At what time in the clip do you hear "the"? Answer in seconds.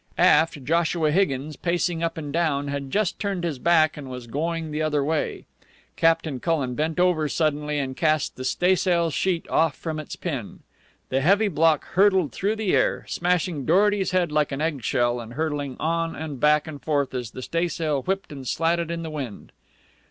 4.71-4.81, 8.35-8.43, 11.09-11.21, 12.55-12.75, 17.29-17.43, 19.03-19.11